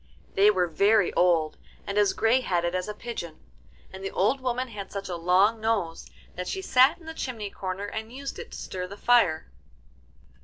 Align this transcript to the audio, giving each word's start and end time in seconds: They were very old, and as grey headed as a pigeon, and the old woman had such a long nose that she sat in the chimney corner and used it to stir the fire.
They 0.33 0.49
were 0.49 0.65
very 0.65 1.13
old, 1.13 1.57
and 1.85 1.95
as 1.99 2.13
grey 2.13 2.41
headed 2.41 2.73
as 2.73 2.87
a 2.87 2.93
pigeon, 2.95 3.39
and 3.93 4.03
the 4.03 4.09
old 4.09 4.41
woman 4.41 4.69
had 4.69 4.91
such 4.91 5.09
a 5.09 5.15
long 5.15 5.61
nose 5.61 6.07
that 6.35 6.47
she 6.47 6.59
sat 6.63 6.97
in 6.97 7.05
the 7.05 7.13
chimney 7.13 7.51
corner 7.51 7.85
and 7.85 8.11
used 8.11 8.39
it 8.39 8.51
to 8.51 8.57
stir 8.57 8.87
the 8.87 8.97
fire. 8.97 9.51